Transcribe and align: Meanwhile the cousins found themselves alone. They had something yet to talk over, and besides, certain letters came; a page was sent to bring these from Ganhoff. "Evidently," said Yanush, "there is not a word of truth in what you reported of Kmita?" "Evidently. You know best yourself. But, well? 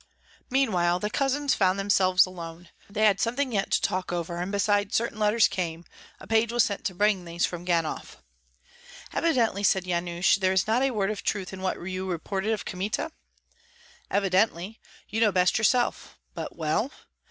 Meanwhile 0.49 0.97
the 0.97 1.11
cousins 1.11 1.53
found 1.53 1.77
themselves 1.77 2.25
alone. 2.25 2.69
They 2.89 3.05
had 3.05 3.19
something 3.19 3.51
yet 3.51 3.69
to 3.69 3.79
talk 3.79 4.11
over, 4.11 4.37
and 4.37 4.51
besides, 4.51 4.95
certain 4.95 5.19
letters 5.19 5.47
came; 5.47 5.85
a 6.19 6.25
page 6.25 6.51
was 6.51 6.63
sent 6.63 6.83
to 6.85 6.95
bring 6.95 7.23
these 7.23 7.45
from 7.45 7.65
Ganhoff. 7.65 8.17
"Evidently," 9.13 9.61
said 9.61 9.85
Yanush, 9.85 10.37
"there 10.39 10.53
is 10.53 10.65
not 10.65 10.81
a 10.81 10.89
word 10.89 11.11
of 11.11 11.21
truth 11.21 11.53
in 11.53 11.61
what 11.61 11.79
you 11.79 12.09
reported 12.09 12.51
of 12.51 12.65
Kmita?" 12.65 13.11
"Evidently. 14.09 14.79
You 15.07 15.21
know 15.21 15.31
best 15.31 15.59
yourself. 15.59 16.17
But, 16.33 16.55
well? 16.55 16.89